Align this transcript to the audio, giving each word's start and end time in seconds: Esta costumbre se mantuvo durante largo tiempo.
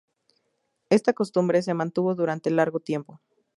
Esta 0.89 1.13
costumbre 1.13 1.61
se 1.61 1.75
mantuvo 1.75 2.15
durante 2.15 2.49
largo 2.49 2.79
tiempo. 2.79 3.21